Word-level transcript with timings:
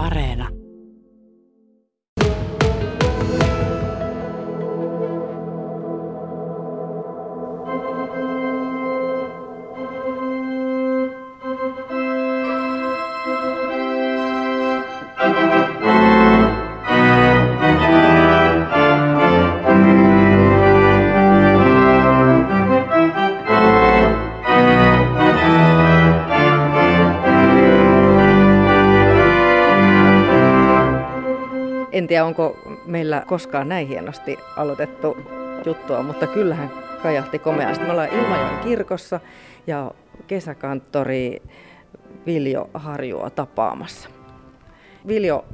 Areena. 0.00 0.59
Tiedä, 32.10 32.24
onko 32.24 32.56
meillä 32.86 33.22
koskaan 33.26 33.68
näin 33.68 33.88
hienosti 33.88 34.38
aloitettu 34.56 35.16
juttua, 35.66 36.02
mutta 36.02 36.26
kyllähän 36.26 36.70
kajahti 37.02 37.38
komeasti. 37.38 37.84
Me 37.84 37.90
ollaan 37.90 38.08
Ilmajoen 38.08 38.58
kirkossa 38.58 39.20
ja 39.66 39.90
kesäkanttori 40.26 41.42
Viljo 42.26 42.70
Harjua 42.74 43.30
tapaamassa. 43.30 44.08
Viljo, 45.06 45.44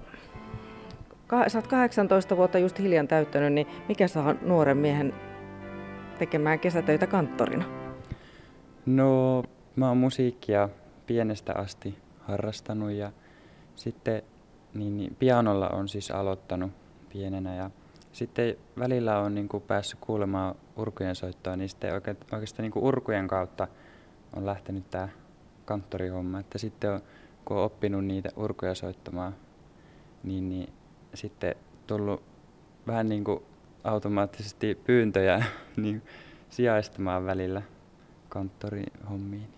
sä 1.49 1.59
oot 1.59 1.67
18 1.67 2.37
vuotta 2.37 2.59
just 2.59 2.79
hiljan 2.79 3.09
täyttänyt, 3.09 3.53
niin 3.53 3.67
mikä 3.89 4.09
saa 4.09 4.35
nuoren 4.43 4.77
miehen 4.77 5.15
tekemään 6.19 6.59
kesätöitä 6.59 7.07
kanttorina? 7.07 7.65
No, 8.87 9.43
mä 9.77 9.89
oon 9.89 9.97
musiikkia 9.97 10.69
pienestä 11.07 11.55
asti 11.55 11.99
harrastanut 12.21 12.91
ja 12.91 13.13
sitten 13.75 14.23
niin, 14.77 14.97
niin 14.97 15.17
pianolla 15.19 15.69
on 15.69 15.89
siis 15.89 16.11
aloittanut 16.11 16.73
pienenä 17.13 17.55
ja 17.55 17.71
sitten 18.13 18.57
välillä 18.79 19.19
on 19.19 19.35
niin 19.35 19.49
kuin 19.49 19.63
päässyt 19.63 20.01
kuulemaan 20.01 20.55
urkujen 20.77 21.17
soittoa, 21.17 21.57
niin 21.57 21.69
sitten 21.69 21.95
oike, 21.95 22.17
oikeastaan 22.33 22.63
niin 22.63 22.73
kuin 22.73 22.85
urkujen 22.85 23.29
kautta 23.29 23.69
on 24.37 24.47
lähtenyt 24.47 24.91
tämä 24.91 25.09
kanttorihomma. 25.65 26.41
Että 26.41 26.59
sitten 26.59 26.91
on, 26.91 27.01
kun 27.45 27.57
on 27.57 27.65
oppinut 27.65 28.05
niitä 28.05 28.29
urkuja 28.37 28.75
soittamaan, 28.75 29.35
niin, 30.23 30.49
niin 30.49 30.73
sitten 31.15 31.55
tullut 31.87 32.23
vähän 32.87 33.09
niin 33.09 33.25
kuin 33.25 33.43
automaattisesti 33.85 34.75
pyyntöjä 34.85 35.45
niin 35.77 36.03
sijaistamaan 36.51 37.27
välillä 37.27 37.63
kanttorihommiin. 38.29 39.49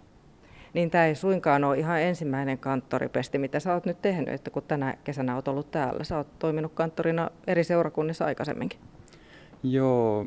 Niin 0.75 0.91
tämä 0.91 1.07
ei 1.07 1.15
suinkaan 1.15 1.65
ole 1.65 1.79
ihan 1.79 2.01
ensimmäinen 2.01 2.59
kanttoripesti, 2.59 3.39
mitä 3.39 3.61
sä 3.61 3.75
oot 3.75 3.87
nyt 3.87 4.03
tehnyt, 4.03 4.29
että 4.29 4.51
kun 4.51 4.63
tänä 4.63 4.97
kesänä 5.05 5.35
oot 5.35 5.49
ollut 5.49 5.71
täällä. 5.71 6.05
Sä 6.05 6.17
oot 6.17 6.39
toiminut 6.39 6.73
kanttorina 6.75 7.31
eri 7.47 7.65
seurakunnissa 7.65 8.25
aikaisemminkin. 8.25 8.81
Joo, 9.63 10.27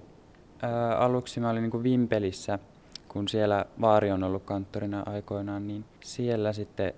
ää, 0.61 0.97
aluksi 0.97 1.39
mä 1.39 1.49
olin 1.49 1.63
niin 1.63 1.83
Vimpelissä, 1.83 2.59
kun 3.07 3.27
siellä 3.27 3.65
Vaari 3.81 4.11
on 4.11 4.23
ollut 4.23 4.43
kanttorina 4.43 5.03
aikoinaan, 5.05 5.67
niin 5.67 5.85
siellä 6.03 6.53
sitten 6.53 6.93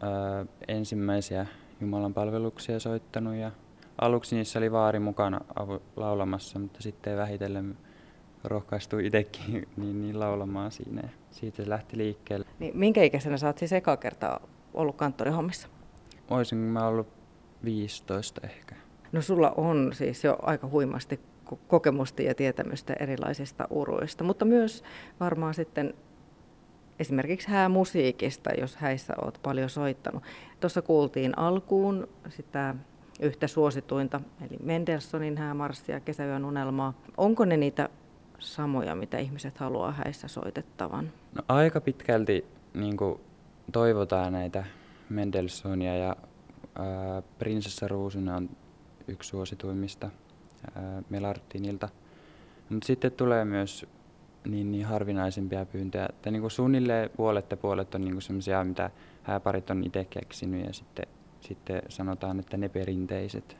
ää, 0.00 0.46
ensimmäisiä 0.68 1.46
Jumalan 1.80 2.14
palveluksia 2.14 2.80
soittanut 2.80 3.34
ja 3.34 3.50
aluksi 3.98 4.36
niissä 4.36 4.58
oli 4.58 4.72
Vaari 4.72 4.98
mukana 4.98 5.40
avu- 5.54 5.82
laulamassa, 5.96 6.58
mutta 6.58 6.82
sitten 6.82 7.16
vähitellen 7.16 7.76
rohkaistui 8.44 9.06
itsekin 9.06 9.68
niin, 9.76 10.02
niin 10.02 10.20
laulamaan 10.20 10.72
siinä 10.72 11.00
ja 11.02 11.08
siitä 11.30 11.56
se 11.56 11.68
lähti 11.68 11.96
liikkeelle. 11.96 12.46
Niin 12.60 12.78
minkä 12.78 13.02
ikäisenä 13.02 13.36
sä 13.36 13.46
oot 13.46 13.58
siis 13.58 13.72
eka 13.72 13.96
kertaa 13.96 14.40
ollut 14.74 14.96
kanttorihommissa? 14.96 15.68
Oisin 16.30 16.58
mä 16.58 16.86
ollut 16.86 17.08
15 17.64 18.40
ehkä. 18.44 18.74
No 19.12 19.22
sulla 19.22 19.50
on 19.56 19.90
siis 19.94 20.24
jo 20.24 20.38
aika 20.42 20.68
huimasti 20.68 21.20
ko- 21.52 21.58
kokemusta 21.68 22.22
ja 22.22 22.34
tietämystä 22.34 22.92
erilaisista 23.00 23.66
uruista, 23.70 24.24
mutta 24.24 24.44
myös 24.44 24.84
varmaan 25.20 25.54
sitten 25.54 25.94
esimerkiksi 26.98 27.48
häämusiikista, 27.48 28.50
jos 28.60 28.76
häissä 28.76 29.14
oot 29.24 29.40
paljon 29.42 29.70
soittanut. 29.70 30.22
Tuossa 30.60 30.82
kuultiin 30.82 31.38
alkuun 31.38 32.08
sitä 32.28 32.74
yhtä 33.20 33.46
suosituinta, 33.46 34.20
eli 34.40 34.58
Mendelssonin 34.62 35.38
häämarssia, 35.38 36.00
kesäyön 36.00 36.44
unelmaa. 36.44 36.94
Onko 37.16 37.44
ne 37.44 37.56
niitä 37.56 37.88
samoja, 38.40 38.94
mitä 38.94 39.18
ihmiset 39.18 39.58
haluaa 39.58 39.92
häissä 39.92 40.28
soitettavan? 40.28 41.12
No, 41.34 41.42
aika 41.48 41.80
pitkälti 41.80 42.46
niin 42.74 42.96
kuin, 42.96 43.20
toivotaan 43.72 44.32
näitä 44.32 44.64
Mendelssohnia 45.08 45.96
ja 45.96 46.16
ää, 46.78 47.22
Prinsessa 47.38 47.88
Ruusuna 47.88 48.36
on 48.36 48.50
yksi 49.08 49.28
suosituimmista 49.28 50.10
ää, 50.74 51.02
Melartinilta. 51.10 51.88
Mutta 52.68 52.86
sitten 52.86 53.12
tulee 53.12 53.44
myös 53.44 53.86
niin, 54.44 54.72
niin 54.72 54.86
harvinaisempia 54.86 55.66
pyyntöjä, 55.66 56.06
että 56.08 56.30
niin 56.30 56.40
kuin 56.40 56.50
suunnilleen 56.50 57.10
puolet 57.16 57.50
ja 57.50 57.56
puolet 57.56 57.94
on 57.94 58.00
niin 58.00 58.22
sellaisia, 58.22 58.64
mitä 58.64 58.90
hääparit 59.22 59.70
on 59.70 59.84
itse 59.84 60.04
keksinyt 60.04 60.66
ja 60.66 60.72
sitten, 60.72 61.06
sitten 61.40 61.82
sanotaan, 61.88 62.40
että 62.40 62.56
ne 62.56 62.68
perinteiset. 62.68 63.56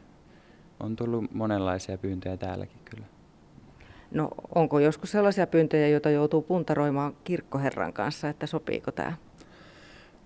On 0.80 0.96
tullut 0.96 1.34
monenlaisia 1.34 1.98
pyyntöjä 1.98 2.36
täälläkin 2.36 2.80
kyllä. 2.84 3.06
No 4.10 4.28
onko 4.54 4.78
joskus 4.78 5.10
sellaisia 5.10 5.46
pyyntöjä, 5.46 5.88
joita 5.88 6.10
joutuu 6.10 6.42
puntaroimaan 6.42 7.12
kirkkoherran 7.24 7.92
kanssa, 7.92 8.28
että 8.28 8.46
sopiiko 8.46 8.92
tämä? 8.92 9.12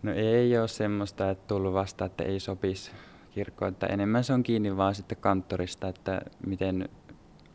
No 0.03 0.13
ei 0.13 0.59
ole 0.59 0.69
semmoista, 0.69 1.31
että 1.31 1.45
tullut 1.47 1.75
vasta, 1.75 2.05
että 2.05 2.25
ei 2.25 2.41
sopisi 2.41 2.93
kirkkoon. 3.31 3.73
Että 3.73 3.87
enemmän 3.87 4.25
se 4.25 4.33
on 4.33 4.43
kiinni 4.43 4.77
vaan 4.77 4.95
sitten 4.95 5.19
kanttorista, 5.21 5.89
että 5.89 6.21
miten 6.47 6.89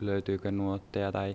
löytyykö 0.00 0.50
nuotteja 0.50 1.12
tai 1.12 1.34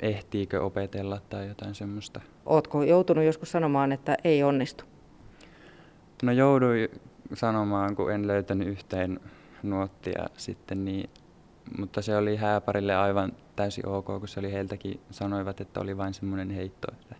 ehtiikö 0.00 0.62
opetella 0.62 1.20
tai 1.30 1.48
jotain 1.48 1.74
semmoista. 1.74 2.20
Ootko 2.46 2.82
joutunut 2.82 3.24
joskus 3.24 3.52
sanomaan, 3.52 3.92
että 3.92 4.16
ei 4.24 4.42
onnistu? 4.42 4.84
No 6.22 6.32
jouduin 6.32 6.88
sanomaan, 7.34 7.96
kun 7.96 8.12
en 8.12 8.26
löytänyt 8.26 8.68
yhteen 8.68 9.20
nuottia 9.62 10.26
sitten, 10.36 10.84
niin, 10.84 11.10
mutta 11.78 12.02
se 12.02 12.16
oli 12.16 12.36
hääparille 12.36 12.94
aivan 12.94 13.32
täysin 13.56 13.88
ok, 13.88 14.06
kun 14.06 14.28
se 14.28 14.40
oli 14.40 14.52
heiltäkin 14.52 15.00
sanoivat, 15.10 15.60
että 15.60 15.80
oli 15.80 15.96
vain 15.96 16.14
semmoinen 16.14 16.50
heitto. 16.50 16.88
Että, 16.92 17.16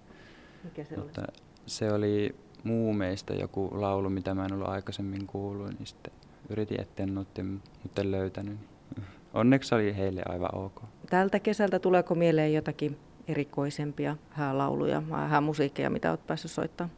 Mikä 0.64 0.84
se 0.84 0.96
mutta 0.96 1.22
se 1.66 1.92
oli 1.92 2.34
muumeista 2.64 3.34
joku 3.34 3.68
laulu, 3.72 4.10
mitä 4.10 4.34
mä 4.34 4.44
en 4.44 4.52
ollut 4.52 4.68
aikaisemmin 4.68 5.26
kuullut, 5.26 5.68
niin 5.78 5.86
sitten 5.86 6.12
yritin 6.48 6.80
etsiä 6.80 7.06
nuottia, 7.06 7.44
mutta 7.82 8.00
en 8.00 8.10
löytänyt. 8.10 8.58
Niin 8.96 9.06
Onneksi 9.34 9.74
oli 9.74 9.96
heille 9.96 10.22
aivan 10.28 10.54
ok. 10.54 10.82
Tältä 11.10 11.38
kesältä 11.38 11.78
tuleeko 11.78 12.14
mieleen 12.14 12.54
jotakin 12.54 12.98
erikoisempia 13.28 14.16
häälauluja, 14.30 15.00
häämusiikkeja, 15.00 15.90
mitä 15.90 16.10
olet 16.10 16.26
päässyt 16.26 16.50
soittamaan? 16.50 16.96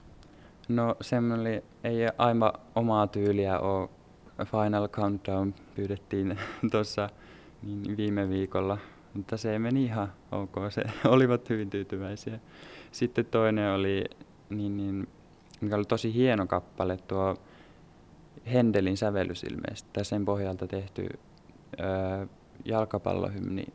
No 0.68 0.96
semmoinen 1.00 1.62
ei 1.84 1.96
aivan 2.18 2.52
omaa 2.74 3.06
tyyliä 3.06 3.58
ole. 3.58 3.88
Final 4.44 4.88
Countdown 4.88 5.54
pyydettiin 5.74 6.38
tuossa 6.72 7.10
niin 7.62 7.96
viime 7.96 8.28
viikolla, 8.28 8.78
mutta 9.16 9.36
se 9.36 9.58
meni 9.58 9.84
ihan 9.84 10.12
ok. 10.32 10.54
Se 10.70 10.82
olivat 11.08 11.50
hyvin 11.50 11.70
tyytyväisiä. 11.70 12.38
Sitten 12.92 13.26
toinen 13.26 13.72
oli, 13.72 14.04
niin, 14.50 14.76
niin, 14.76 15.08
mikä 15.60 15.76
oli 15.76 15.84
tosi 15.84 16.14
hieno 16.14 16.46
kappale, 16.46 16.96
tuo 16.96 17.36
Hendelin 18.52 18.96
sävellys 18.96 19.42
ilmeisesti. 19.42 19.90
Tai 19.92 20.04
sen 20.04 20.24
pohjalta 20.24 20.66
tehty 20.66 21.08
öö, 21.80 22.26
jalkapallohymni. 22.64 23.66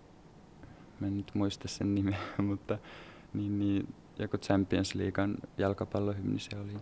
Mä 0.99 1.07
en 1.07 1.17
nyt 1.17 1.31
muista 1.33 1.67
sen 1.67 1.95
nimeä, 1.95 2.19
mutta 2.47 2.77
niin, 3.33 3.59
niin, 3.59 3.93
joku 4.19 4.37
Champions 4.37 4.95
Leaguean 4.95 5.35
jalkapallohymni 5.57 6.39
se 6.39 6.57
oli. 6.57 6.73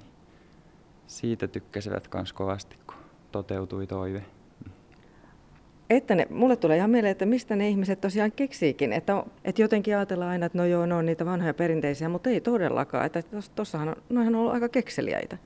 Siitä 1.08 1.48
tykkäsivät 1.48 2.10
myös 2.14 2.34
kovasti, 2.34 2.78
kun 2.88 2.98
toteutui 3.32 3.88
toive. 3.88 4.26
Että 5.90 6.16
ne, 6.16 6.28
mulle 6.30 6.56
tulee 6.56 6.78
ihan 6.78 6.90
mieleen, 6.90 7.12
että 7.12 7.26
mistä 7.26 7.56
ne 7.56 7.70
ihmiset 7.70 8.02
tosiaan 8.02 8.32
keksiikin. 8.32 8.94
Että, 8.94 9.24
että 9.46 9.62
jotenkin 9.62 9.96
ajatellaan 9.96 10.32
aina, 10.32 10.46
että 10.46 10.58
no 10.58 10.66
joo, 10.66 10.86
ne 10.86 10.96
on 10.96 11.06
niitä 11.06 11.26
vanhoja 11.26 11.54
perinteisiä, 11.54 12.10
mutta 12.10 12.30
ei 12.30 12.42
todellakaan. 12.42 13.06
Että 13.06 13.24
tossahan 13.56 13.90
on, 13.90 13.96
noihän 14.10 14.36
on 14.36 14.42
ollut 14.42 14.54
aika 14.54 14.70
kekseliäitä. 14.70 15.38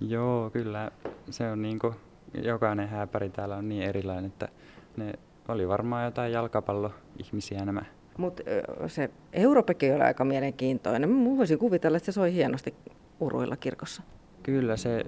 Joo, 0.00 0.50
kyllä. 0.50 0.90
Se 1.30 1.50
on 1.50 1.62
niin 1.62 1.78
kuin, 1.78 1.94
jokainen 2.42 2.88
hääpäri 2.88 3.30
täällä 3.30 3.56
on 3.56 3.68
niin 3.68 3.82
erilainen, 3.82 4.24
että 4.24 4.48
ne 4.96 5.12
oli 5.48 5.68
varmaan 5.68 6.04
jotain 6.04 6.32
jalkapalloihmisiä 6.32 7.64
nämä. 7.64 7.82
Mutta 8.18 8.42
se 8.86 9.10
Euroopakin 9.32 9.94
oli 9.94 10.02
aika 10.02 10.24
mielenkiintoinen. 10.24 11.10
Mä 11.10 11.36
voisin 11.36 11.58
kuvitella, 11.58 11.96
että 11.96 12.06
se 12.06 12.12
soi 12.12 12.32
hienosti 12.32 12.74
uruilla 13.20 13.56
kirkossa. 13.56 14.02
Kyllä 14.42 14.76
se, 14.76 15.04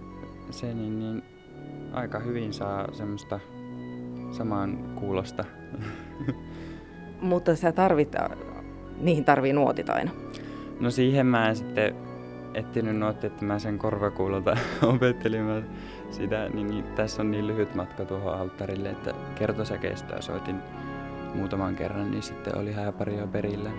se 0.50 0.75
niin, 0.75 0.99
niin, 0.99 1.23
aika 1.93 2.19
hyvin 2.19 2.52
saa 2.52 2.93
semmoista 2.93 3.40
samaan 4.31 4.79
kuulosta. 4.95 5.45
Mutta 7.21 7.57
sä 7.57 7.73
tarvit, 7.73 8.17
niihin 9.01 9.25
tarvii 9.25 9.53
nuotit 9.53 9.91
aina. 9.91 10.11
No 10.81 10.91
siihen 10.91 11.27
mä 11.27 11.49
en 11.49 11.57
sitten 11.57 11.95
etsinyt 12.55 12.97
nuotti, 12.97 13.27
että 13.27 13.45
mä 13.45 13.59
sen 13.59 13.79
korvakuulolta 13.79 14.57
opettelin 14.95 15.43
mä 15.43 15.63
sitä, 16.11 16.49
niin, 16.49 16.67
niin, 16.67 16.85
tässä 16.85 17.23
on 17.23 17.31
niin 17.31 17.47
lyhyt 17.47 17.75
matka 17.75 18.05
tuohon 18.05 18.35
alttarille, 18.35 18.91
että 18.91 19.15
kertosäkeistä 19.35 20.21
soitin 20.21 20.57
muutaman 21.35 21.77
kerran, 21.77 22.11
niin 22.11 22.23
sitten 22.23 22.59
oli 22.59 22.73
hääparia 22.73 23.27
perillä. 23.27 23.71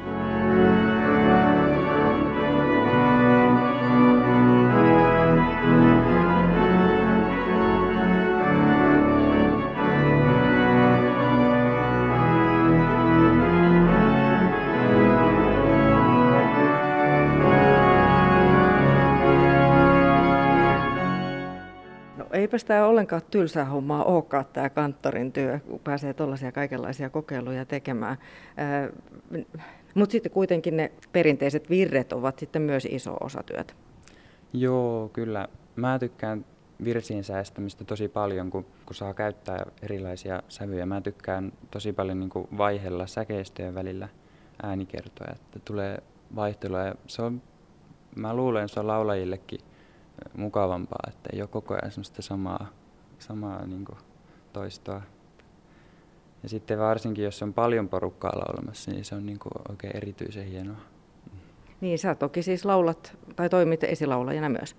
Eipä 22.50 22.58
sitä 22.58 22.86
ollenkaan 22.86 23.22
tylsää 23.32 23.66
hommaa 23.66 24.04
olekaan 24.04 24.46
tämä 24.54 24.70
kanttorin 24.70 25.32
työ, 25.32 25.60
kun 25.60 25.80
pääsee 25.80 26.14
tuollaisia 26.14 26.52
kaikenlaisia 26.52 27.10
kokeiluja 27.10 27.66
tekemään. 27.66 28.18
Mutta 29.96 30.12
sitten 30.12 30.32
kuitenkin 30.32 30.78
ne 30.78 30.92
perinteiset 31.12 31.70
virret 31.70 32.14
ovat 32.14 32.40
sitten 32.40 32.62
myös 32.62 32.88
iso 32.92 33.18
osa 33.22 33.44
työtä. 33.44 33.74
Joo, 34.54 35.10
kyllä. 35.14 35.48
Mä 35.76 36.00
tykkään 36.00 36.46
virsien 36.84 37.24
säästämistä 37.24 37.84
tosi 37.86 38.08
paljon, 38.08 38.50
kun, 38.50 38.66
kun 38.86 38.96
saa 38.96 39.14
käyttää 39.14 39.66
erilaisia 39.82 40.44
sävyjä. 40.48 40.86
Mä 40.86 41.02
tykkään 41.02 41.52
tosi 41.72 41.94
paljon 41.94 42.20
niin 42.20 42.48
vaihella 42.58 43.08
säkeistöjen 43.08 43.76
välillä 43.76 44.10
äänikertoja, 44.64 45.32
että 45.32 45.60
tulee 45.66 45.98
vaihtelua. 46.36 46.80
Ja 46.80 46.96
se 47.08 47.22
on, 47.22 47.42
mä 48.16 48.34
luulen, 48.34 48.70
se 48.70 48.80
on 48.80 48.88
laulajillekin 48.88 49.60
mukavampaa, 50.38 51.00
että 51.08 51.30
ei 51.34 51.42
ole 51.42 51.50
koko 51.50 51.74
ajan 51.74 51.92
semmoista 51.92 52.22
samaa, 52.22 52.68
samaa 53.20 53.66
niin 53.66 53.86
kuin 53.86 53.98
toistoa. 54.54 55.02
Ja 56.44 56.50
sitten 56.50 56.80
varsinkin, 56.80 57.24
jos 57.24 57.44
on 57.44 57.54
paljon 57.54 57.90
porukkaa 57.90 58.40
laulamassa, 58.40 58.92
niin 58.92 59.06
se 59.06 59.16
on 59.16 59.26
niin 59.26 59.40
kuin 59.40 59.52
oikein 59.70 59.96
erityisen 59.96 60.46
hienoa. 60.46 60.78
Niin, 61.82 62.00
sä 62.00 62.16
toki 62.16 62.44
siis 62.44 62.66
laulat 62.66 63.18
tai 63.36 63.50
toimit 63.50 63.84
esilaulajana 63.84 64.50
myös. 64.50 64.76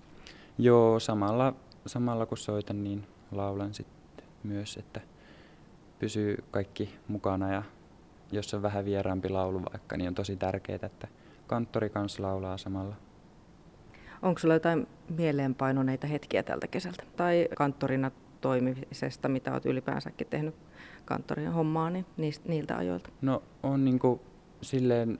Joo, 0.57 0.99
samalla, 0.99 1.53
samalla 1.85 2.25
kun 2.25 2.37
soitan, 2.37 2.83
niin 2.83 3.07
laulan 3.31 3.73
sitten 3.73 4.25
myös, 4.43 4.77
että 4.77 5.01
pysyy 5.99 6.43
kaikki 6.51 6.95
mukana 7.07 7.53
ja 7.53 7.63
jos 8.31 8.53
on 8.53 8.61
vähän 8.61 8.85
vieraampi 8.85 9.29
laulu 9.29 9.61
vaikka, 9.71 9.97
niin 9.97 10.07
on 10.07 10.15
tosi 10.15 10.35
tärkeää, 10.35 10.79
että 10.83 11.07
kanttori 11.47 11.89
kanssa 11.89 12.23
laulaa 12.23 12.57
samalla. 12.57 12.95
Onko 14.21 14.39
sulla 14.39 14.53
jotain 14.53 14.87
mieleenpainoneita 15.17 16.07
hetkiä 16.07 16.43
tältä 16.43 16.67
kesältä? 16.67 17.03
Tai 17.15 17.47
kanttorina 17.55 18.11
toimimisesta, 18.41 19.29
mitä 19.29 19.51
olet 19.51 19.65
ylipäänsäkin 19.65 20.27
tehnyt 20.27 20.55
kanttorin 21.05 21.51
hommaa, 21.51 21.89
niin 21.89 22.05
niistä, 22.17 22.49
niiltä 22.49 22.77
ajoilta? 22.77 23.09
No 23.21 23.43
on 23.63 23.85
niin 23.85 23.99
kuin 23.99 24.21
silleen 24.61 25.19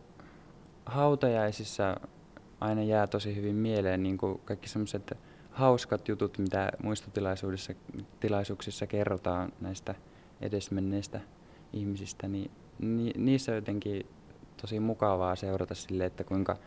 hautajaisissa 0.86 1.98
aina 2.59 2.83
jää 2.83 3.07
tosi 3.07 3.36
hyvin 3.36 3.56
mieleen 3.56 4.03
niin 4.03 4.18
kuin 4.18 4.42
kaikki 4.45 4.69
semmoiset 4.69 5.18
hauskat 5.51 6.07
jutut, 6.07 6.38
mitä 6.38 6.71
muistotilaisuuksissa 6.83 7.74
tilaisuuksissa 8.19 8.88
kerrotaan 8.88 9.54
näistä 9.62 9.95
edesmenneistä 10.42 11.19
ihmisistä, 11.74 12.27
niin 12.27 12.51
ni, 12.80 13.12
niissä 13.18 13.51
on 13.51 13.56
jotenkin 13.56 14.06
tosi 14.62 14.80
mukavaa 14.80 15.36
seurata 15.36 15.75
sille, 15.75 16.06
että 16.06 16.24
kuinka 16.24 16.57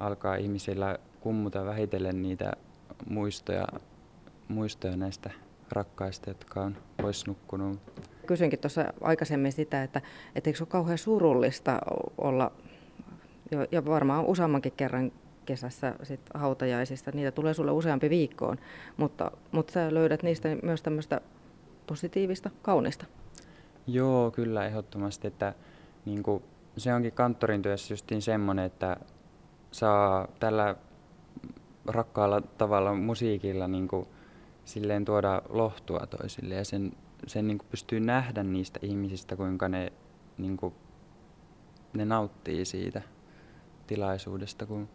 alkaa 0.00 0.36
ihmisillä 0.36 0.98
kummuta 1.26 1.64
vähitellen 1.64 2.22
niitä 2.22 2.52
muistoja, 3.08 3.66
muistoja 4.48 4.96
näistä 4.96 5.30
rakkaista, 5.72 6.30
jotka 6.30 6.62
on 6.62 6.76
pois 7.02 7.26
nukkunut. 7.26 7.80
Kysyinkin 8.26 8.58
tuossa 8.58 8.84
aikaisemmin 9.00 9.52
sitä, 9.52 9.82
että, 9.82 10.02
että 10.34 10.50
eikö 10.50 10.56
se 10.56 10.62
ole 10.62 10.68
kauhean 10.68 10.98
surullista 10.98 11.78
olla, 12.18 12.52
ja 13.72 13.84
varmaan 13.84 14.24
useammankin 14.24 14.72
kerran 14.76 15.12
kesässä 15.46 15.94
sit 16.02 16.20
hautajaisista, 16.34 17.10
niitä 17.14 17.32
tulee 17.32 17.54
sulle 17.54 17.70
useampi 17.70 18.10
viikkoon, 18.10 18.58
mutta, 18.96 19.30
mutta 19.52 19.72
sä 19.72 19.94
löydät 19.94 20.22
niistä 20.22 20.56
myös 20.62 20.82
tämmöistä 20.82 21.20
positiivista, 21.86 22.50
kaunista. 22.62 23.06
Joo, 23.86 24.30
kyllä 24.30 24.66
ehdottomasti, 24.66 25.26
että 25.28 25.54
niin 26.04 26.22
kuin, 26.22 26.42
se 26.76 26.94
onkin 26.94 27.12
kanttorin 27.12 27.62
työssä 27.62 27.92
justiin 27.94 28.22
semmoinen, 28.22 28.64
että 28.64 28.96
saa 29.72 30.28
tällä 30.40 30.76
rakkaalla 31.88 32.40
tavalla 32.40 32.94
musiikilla 32.94 33.68
niin 33.68 33.88
kuin, 33.88 34.06
silleen 34.64 35.04
tuoda 35.04 35.42
lohtua 35.48 36.06
toisille 36.06 36.54
ja 36.54 36.64
sen, 36.64 36.92
sen 37.26 37.48
niin 37.48 37.58
kuin 37.58 37.68
pystyy 37.70 38.00
nähdä 38.00 38.42
niistä 38.42 38.80
ihmisistä, 38.82 39.36
kuinka 39.36 39.68
ne, 39.68 39.92
niin 40.38 40.56
kuin, 40.56 40.74
ne 41.92 42.04
nauttii 42.04 42.64
siitä 42.64 43.02
tilaisuudesta, 43.86 44.66
kun 44.66 44.88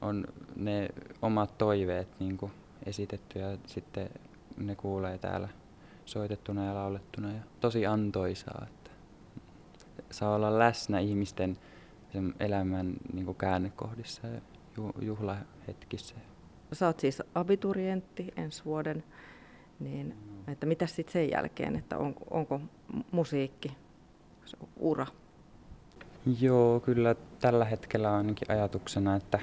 on 0.00 0.24
ne 0.56 0.88
omat 1.22 1.58
toiveet 1.58 2.20
niin 2.20 2.36
kuin 2.36 2.52
esitetty 2.86 3.38
ja 3.38 3.58
sitten 3.66 4.10
ne 4.56 4.74
kuulee 4.74 5.18
täällä 5.18 5.48
soitettuna 6.04 6.66
ja 6.66 6.74
laulettuna 6.74 7.32
ja 7.32 7.40
tosi 7.60 7.86
antoisaa, 7.86 8.66
että 8.68 8.90
saa 10.10 10.34
olla 10.34 10.58
läsnä 10.58 10.98
ihmisten 10.98 11.58
elämän 12.40 12.96
niin 13.12 13.26
kuin 13.26 13.36
käännekohdissa 13.36 14.26
ja 14.26 14.40
juhlahetkissä. 15.00 16.14
Sä 16.72 16.86
oot 16.86 17.00
siis 17.00 17.22
abiturientti 17.34 18.32
ensi 18.36 18.64
vuoden, 18.64 19.04
niin 19.80 20.14
että 20.48 20.66
mitä 20.66 20.86
sitten 20.86 21.12
sen 21.12 21.30
jälkeen, 21.30 21.76
että 21.76 21.98
on, 21.98 22.14
onko 22.30 22.60
musiikki 23.10 23.76
ura? 24.76 25.06
Joo, 26.40 26.80
kyllä 26.80 27.14
tällä 27.40 27.64
hetkellä 27.64 28.10
on 28.10 28.16
ainakin 28.16 28.50
ajatuksena, 28.50 29.16
että, 29.16 29.38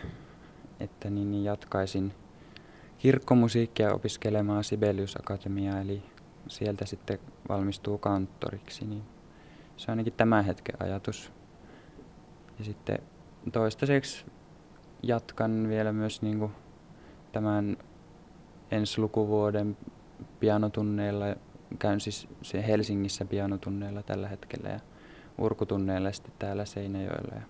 että 0.79 1.09
niin, 1.09 1.31
niin 1.31 1.43
jatkaisin 1.43 2.13
kirkkomusiikkia 2.97 3.93
opiskelemaan 3.93 4.63
Sibelius 4.63 5.15
Akatemiaa, 5.15 5.81
eli 5.81 6.03
sieltä 6.47 6.85
sitten 6.85 7.19
valmistuu 7.49 7.97
kanttoriksi, 7.97 8.85
niin 8.85 9.03
se 9.77 9.91
on 9.91 9.93
ainakin 9.93 10.13
tämän 10.13 10.45
hetken 10.45 10.81
ajatus. 10.81 11.31
Ja 12.59 12.65
sitten 12.65 12.99
toistaiseksi 13.51 14.25
jatkan 15.03 15.69
vielä 15.69 15.93
myös 15.93 16.21
niin 16.21 16.39
kuin 16.39 16.51
tämän 17.31 17.77
ensi 18.71 19.01
lukuvuoden 19.01 19.77
pianotunneilla. 20.39 21.25
Käyn 21.79 21.99
siis 21.99 22.27
Helsingissä 22.67 23.25
pianotunneilla 23.25 24.03
tällä 24.03 24.27
hetkellä 24.27 24.69
ja 24.69 24.79
urkutunneilla 25.37 26.11
sitten 26.11 26.33
täällä 26.39 26.65
Seinäjoella. 26.65 27.35
Ja 27.35 27.41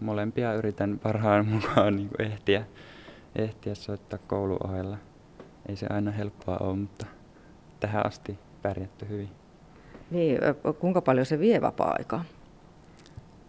molempia 0.00 0.54
yritän 0.54 0.98
parhaan 0.98 1.46
mukaan 1.54 1.96
niin 1.96 2.08
kuin 2.08 2.32
ehtiä, 2.32 2.64
ehtiä 3.36 3.74
soittaa 3.74 4.18
kouluohella. 4.26 4.98
Ei 5.68 5.76
se 5.76 5.86
aina 5.90 6.10
helppoa 6.10 6.56
ole, 6.60 6.76
mutta 6.76 7.06
tähän 7.80 8.06
asti 8.06 8.38
pärjätty 8.62 9.08
hyvin. 9.08 9.28
Niin, 10.10 10.38
kuinka 10.78 11.00
paljon 11.00 11.26
se 11.26 11.38
vie 11.38 11.60
vapaa-aikaa? 11.60 12.24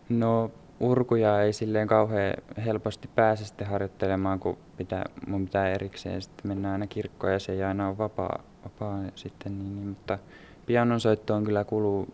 No 0.09 0.51
urkuja 0.79 1.41
ei 1.41 1.53
silleen 1.53 1.87
kauhean 1.87 2.33
helposti 2.65 3.09
pääse 3.15 3.45
sitten 3.45 3.67
harjoittelemaan, 3.67 4.39
kun 4.39 4.57
pitää, 4.77 5.03
mun 5.27 5.45
pitää 5.45 5.69
erikseen 5.69 6.21
sitten 6.21 6.47
mennä 6.47 6.71
aina 6.71 6.87
kirkkoon 6.87 7.33
ja 7.33 7.39
se 7.39 7.51
ei 7.51 7.63
aina 7.63 7.87
ole 7.87 7.97
vapaa, 7.97 8.43
vapaa 8.63 8.99
sitten, 9.15 9.59
niin, 9.59 9.75
niin, 9.75 9.87
mutta 9.87 10.19
pianon 10.65 10.99
soittoon 10.99 11.43
kyllä 11.43 11.63
kuluu. 11.63 12.07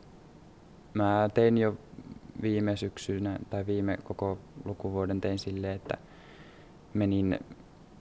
Mä 0.94 1.30
tein 1.34 1.58
jo 1.58 1.78
viime 2.42 2.76
syksynä 2.76 3.40
tai 3.50 3.66
viime 3.68 3.98
koko 4.04 4.38
lukuvuoden 4.66 5.22
tein 5.22 5.40
silleen, 5.40 5.76
että 5.76 5.98
menin 6.94 7.40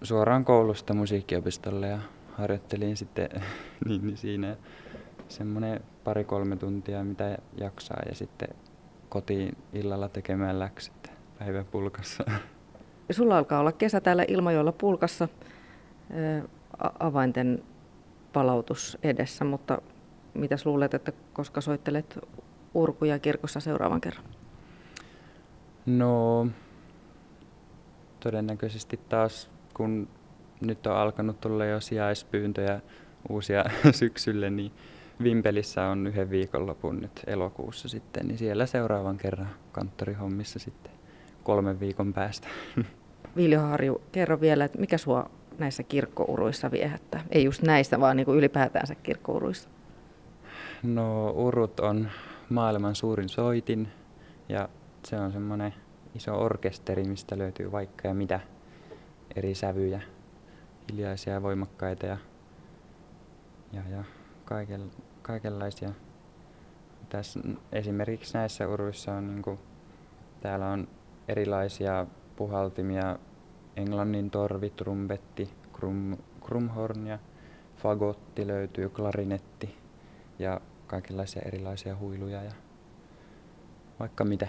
suoraan 0.02 0.44
koulusta 0.44 0.94
musiikkiopistolle 0.94 1.88
ja 1.88 1.98
harjoittelin 2.32 2.96
sitten 2.96 3.28
niin, 3.88 4.06
niin 4.06 4.16
siinä 4.16 4.56
semmoinen 5.28 5.80
pari-kolme 6.04 6.56
tuntia, 6.56 7.04
mitä 7.04 7.38
jaksaa 7.60 8.02
ja 8.08 8.14
sitten 8.14 8.48
kotiin 9.08 9.56
illalla 9.72 10.08
tekemään 10.08 10.58
läksyt 10.58 11.12
päivän 11.38 11.64
pulkassa. 11.64 12.24
Sulla 13.10 13.38
alkaa 13.38 13.60
olla 13.60 13.72
kesä 13.72 14.00
täällä 14.00 14.24
Ilmajoella 14.28 14.72
pulkassa 14.72 15.28
avainten 16.98 17.62
palautus 18.32 18.98
edessä, 19.02 19.44
mutta 19.44 19.82
mitäs 20.34 20.66
luulet, 20.66 20.94
että 20.94 21.12
koska 21.32 21.60
soittelet 21.60 22.18
urkuja 22.74 23.18
kirkossa 23.18 23.60
seuraavan 23.60 24.00
kerran? 24.00 24.24
No, 25.86 26.46
todennäköisesti 28.20 29.00
taas 29.08 29.50
kun 29.74 30.08
nyt 30.60 30.86
on 30.86 30.96
alkanut 30.96 31.40
tulla 31.40 31.64
jo 31.64 31.80
sijaispyyntöjä 31.80 32.80
uusia 33.28 33.64
syksylle, 33.90 34.50
niin 34.50 34.72
Vimpelissä 35.22 35.86
on 35.86 36.06
yhden 36.06 36.30
viikonlopun 36.30 37.00
nyt 37.00 37.22
elokuussa 37.26 37.88
sitten, 37.88 38.28
niin 38.28 38.38
siellä 38.38 38.66
seuraavan 38.66 39.16
kerran 39.16 39.50
kanttorihommissa 39.72 40.58
sitten 40.58 40.92
kolmen 41.42 41.80
viikon 41.80 42.12
päästä. 42.12 42.48
Viljo 43.36 43.60
Harju, 43.60 44.02
kerro 44.12 44.40
vielä, 44.40 44.64
että 44.64 44.78
mikä 44.78 44.98
sua 44.98 45.30
näissä 45.58 45.82
kirkkouruissa 45.82 46.70
viehättää? 46.70 47.24
Ei 47.30 47.44
just 47.44 47.62
näissä, 47.62 48.00
vaan 48.00 48.16
niin 48.16 48.24
kuin 48.24 48.38
ylipäätänsä 48.38 48.94
kirkkouruissa. 48.94 49.68
No 50.82 51.30
urut 51.30 51.80
on 51.80 52.08
maailman 52.48 52.94
suurin 52.94 53.28
soitin 53.28 53.88
ja 54.48 54.68
se 55.04 55.16
on 55.16 55.32
semmoinen 55.32 55.74
iso 56.14 56.44
orkesteri, 56.44 57.04
mistä 57.04 57.38
löytyy 57.38 57.72
vaikka 57.72 58.08
ja 58.08 58.14
mitä 58.14 58.40
eri 59.36 59.54
sävyjä, 59.54 60.02
hiljaisia 60.92 61.32
ja 61.32 61.42
voimakkaita 61.42 62.06
ja, 62.06 62.16
ja, 63.72 63.82
ja 63.90 64.04
kaiken, 64.44 64.90
kaikenlaisia. 65.28 65.90
Tässä, 67.08 67.40
esimerkiksi 67.72 68.34
näissä 68.34 68.68
uruissa 68.68 69.14
on 69.14 69.26
niin 69.26 69.42
kuin, 69.42 69.58
täällä 70.40 70.66
on 70.68 70.88
erilaisia 71.28 72.06
puhaltimia, 72.36 73.18
englannin 73.76 74.30
torvi, 74.30 74.70
trumpetti, 74.70 75.50
krum, 75.72 76.16
krumhorn 76.46 77.06
ja 77.06 77.18
fagotti 77.76 78.46
löytyy, 78.46 78.88
klarinetti 78.88 79.76
ja 80.38 80.60
kaikenlaisia 80.86 81.42
erilaisia 81.44 81.96
huiluja 81.96 82.42
ja 82.42 82.52
vaikka 84.00 84.24
mitä. 84.24 84.48